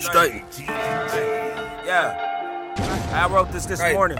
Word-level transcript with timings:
Straight. 0.00 0.42
Yeah. 1.84 2.16
I 3.14 3.26
wrote 3.30 3.52
this 3.52 3.66
this 3.66 3.80
Right. 3.80 3.94
morning. 3.94 4.18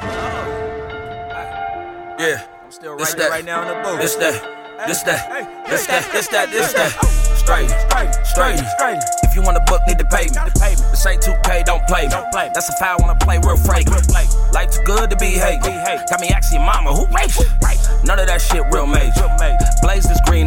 Yeah. 2.18 2.42
I'm 2.64 2.70
still 2.70 2.96
This 2.96 3.08
writing 3.08 3.20
that. 3.20 3.30
right 3.30 3.44
now 3.44 3.62
in 3.62 3.68
the 3.68 3.74
booth. 3.88 4.00
This 4.00 4.14
that. 4.16 4.42
This 4.86 5.02
that. 5.02 5.28
This 5.68 5.86
that. 5.86 6.12
This 6.12 6.28
that. 6.28 6.50
This 6.50 6.72
that. 6.72 6.90
Straight, 7.42 7.68
Straight. 7.70 8.14
straight, 8.14 8.58
Straight. 8.58 8.58
straight. 8.78 8.98
If 9.24 9.34
you 9.34 9.42
want 9.42 9.56
a 9.56 9.60
book, 9.66 9.80
need 9.88 9.98
to 9.98 10.04
pay 10.04 10.24
me. 10.24 10.30
To 10.30 10.52
pay 10.60 10.70
me. 10.78 10.82
This 10.92 11.04
ain't 11.06 11.22
2K, 11.22 11.64
don't 11.64 11.84
play 11.88 12.02
me. 12.04 12.08
Don't 12.10 12.30
play 12.30 12.44
me. 12.46 12.50
That's 12.54 12.68
a 12.68 12.72
foul 12.78 12.98
when 13.00 13.10
I 13.10 13.14
play 13.14 13.38
real 13.42 13.56
fragrant. 13.56 14.06
play. 14.08 14.26
Life's 14.52 14.78
good 14.86 15.10
to 15.10 15.16
be 15.16 15.26
hate. 15.42 15.60
Got 15.62 16.20
me 16.20 16.28
asking 16.28 16.60
mama, 16.62 16.92
who 16.94 17.06
you? 17.10 17.44
None 18.04 18.18
of 18.20 18.26
that 18.28 18.40
shit 18.42 18.62
real 18.70 18.86
major. 18.86 19.10
Real 19.26 19.36
major. 19.40 19.66
Blaze 19.82 20.04
this 20.06 20.20
green, 20.26 20.46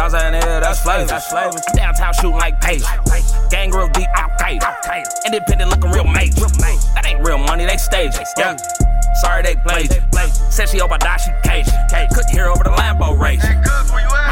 Zaza 0.00 0.26
in 0.28 0.32
there, 0.32 0.60
that's 0.60 0.80
flavor. 0.80 1.04
That's 1.04 1.28
flavor. 1.28 1.58
Downtown 1.76 2.14
shooting 2.14 2.38
like 2.38 2.58
Paige. 2.62 2.82
Gang 3.50 3.70
real 3.70 3.88
deep, 3.88 4.08
Al 4.16 4.30
Qaeda. 4.40 5.04
Independent 5.26 5.68
looking 5.68 5.90
real 5.90 6.06
major. 6.06 6.48
That 6.96 7.04
ain't 7.04 7.20
real 7.20 7.36
money, 7.36 7.66
they 7.66 7.76
stage. 7.76 8.12
Yeah. 8.38 8.56
Sorry 9.20 9.42
they 9.42 9.56
played. 9.56 9.92
Said 10.48 10.70
she 10.70 10.80
over 10.80 10.96
die, 10.96 11.18
she 11.18 11.30
Cajun. 11.44 11.74
Couldn't 12.14 12.30
hear 12.32 12.46
over 12.46 12.64
the 12.64 12.70
Lambo 12.70 13.18
race. 13.20 13.44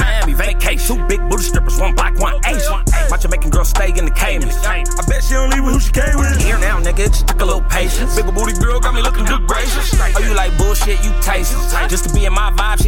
Miami 0.00 0.32
vacation. 0.32 0.96
Two 0.96 1.06
big 1.06 1.20
booty 1.28 1.42
strippers, 1.42 1.78
one 1.78 1.95
black, 1.95 2.18
one 2.18 2.40
Asian. 2.46 2.80
My 3.10 3.18
Jamaican 3.18 3.50
girl 3.50 3.64
stay 3.64 3.90
in 3.90 4.06
the 4.06 4.10
Caymans. 4.10 4.56
I 4.64 4.84
bet 5.06 5.23
she 5.23 5.34
don't 5.34 5.50
leave 5.50 5.64
with 5.64 5.74
who 5.74 5.80
she 5.80 5.92
came 5.92 6.16
with. 6.16 6.40
Here 6.40 6.59
now, 6.59 6.80
nigga, 6.80 7.00
it 7.00 7.12
just 7.12 7.28
took 7.28 7.42
a 7.42 7.45
little 7.45 7.60
patience. 7.68 8.16
Bigger 8.16 8.32
booty 8.32 8.54
girl 8.59 8.80
got 8.80 8.95
me 8.95 9.02
looking 9.02 9.26
good 9.26 9.46
gracious. 9.46 9.92
Oh, 10.16 10.20
you 10.24 10.32
like 10.32 10.56
bullshit, 10.56 11.04
you 11.04 11.12
taste 11.20 11.52
it. 11.52 11.90
Just 11.90 12.09
to 12.09 12.14
be 12.14 12.24
in 12.24 12.32
my 12.32 12.52
vibe, 12.52 12.82
she 12.82 12.88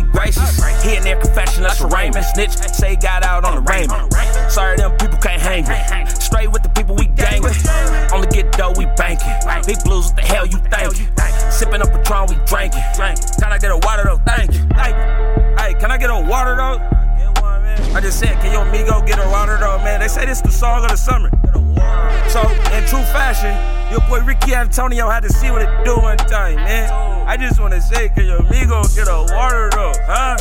and 1.60 1.70
there, 1.70 1.76
confession, 1.76 1.84
that's 1.84 1.94
Raymond. 1.94 2.24
Snitch, 2.24 2.74
say 2.74 2.90
he 2.90 2.96
got 2.96 3.22
out 3.22 3.44
on 3.44 3.56
the 3.56 3.62
Raymond. 3.70 4.12
Sorry, 4.50 4.76
them 4.76 4.96
people 4.96 5.18
can't 5.18 5.40
hang 5.40 5.64
with. 5.64 6.22
Straight 6.22 6.50
with 6.50 6.62
the 6.62 6.68
people 6.70 6.94
we 6.94 7.06
gang 7.06 7.42
with. 7.42 7.56
Only 8.12 8.28
get 8.28 8.52
dough, 8.52 8.72
we 8.76 8.86
banking. 8.96 9.32
Big 9.66 9.82
blues, 9.84 10.06
what 10.06 10.16
the 10.16 10.22
hell 10.22 10.46
you 10.46 10.58
thinking? 10.70 11.08
Sipping 11.50 11.82
up 11.82 11.92
Patron, 11.92 12.26
we 12.28 12.36
drinking. 12.46 12.82
Can 12.96 13.52
I 13.52 13.58
get 13.58 13.70
a 13.70 13.78
water 13.78 14.04
though? 14.04 14.20
Thank 14.26 14.54
you. 14.54 14.66
Hey, 14.74 15.74
can 15.74 15.90
I 15.90 15.98
get 15.98 16.10
a 16.10 16.20
water 16.20 16.56
though? 16.56 16.80
I 17.92 18.00
just 18.00 18.20
said, 18.20 18.40
can 18.40 18.52
your 18.52 18.62
amigo 18.66 19.00
get 19.04 19.18
a 19.18 19.28
water 19.30 19.56
though, 19.58 19.78
man? 19.78 20.00
They 20.00 20.08
say 20.08 20.26
this 20.26 20.40
the 20.40 20.50
song 20.50 20.84
of 20.84 20.90
the 20.90 20.96
summer. 20.96 21.30
So, 22.30 22.40
in 22.70 22.86
true 22.86 23.02
fashion, 23.10 23.50
your 23.90 24.00
boy 24.08 24.24
Ricky 24.24 24.54
Antonio 24.54 25.08
had 25.10 25.24
to 25.24 25.28
see 25.28 25.50
what 25.50 25.62
it 25.62 25.84
do 25.84 25.96
one 25.96 26.16
time, 26.16 26.56
man. 26.56 26.90
I 27.26 27.36
just 27.36 27.58
wanna 27.60 27.80
say, 27.80 28.08
can 28.10 28.26
your 28.26 28.38
amigo 28.38 28.82
get 28.94 29.08
a 29.08 29.26
water 29.34 29.70
though, 29.72 29.92
huh? 30.06 30.36